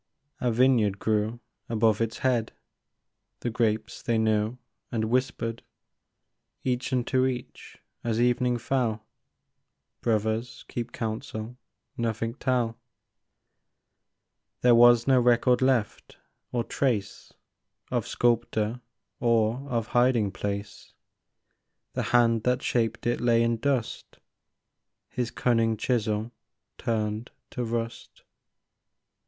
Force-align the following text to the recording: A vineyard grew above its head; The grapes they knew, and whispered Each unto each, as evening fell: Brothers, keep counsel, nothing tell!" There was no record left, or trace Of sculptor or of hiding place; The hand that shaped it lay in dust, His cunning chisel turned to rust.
A 0.39 0.51
vineyard 0.51 0.97
grew 0.97 1.39
above 1.69 2.01
its 2.01 2.17
head; 2.25 2.53
The 3.41 3.51
grapes 3.51 4.01
they 4.01 4.17
knew, 4.17 4.57
and 4.91 5.11
whispered 5.11 5.61
Each 6.63 6.91
unto 6.91 7.27
each, 7.27 7.77
as 8.03 8.19
evening 8.19 8.57
fell: 8.57 9.05
Brothers, 10.01 10.65
keep 10.67 10.91
counsel, 10.91 11.55
nothing 11.97 12.33
tell!" 12.33 12.79
There 14.61 14.73
was 14.73 15.05
no 15.05 15.19
record 15.21 15.61
left, 15.61 16.17
or 16.51 16.63
trace 16.63 17.31
Of 17.91 18.07
sculptor 18.07 18.81
or 19.19 19.69
of 19.69 19.89
hiding 19.89 20.31
place; 20.31 20.93
The 21.93 22.03
hand 22.09 22.41
that 22.41 22.63
shaped 22.63 23.05
it 23.05 23.21
lay 23.21 23.43
in 23.43 23.57
dust, 23.57 24.17
His 25.09 25.29
cunning 25.29 25.77
chisel 25.77 26.31
turned 26.79 27.29
to 27.51 27.63
rust. 27.63 28.23